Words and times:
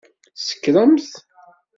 Tsekṛemt! 0.37 1.11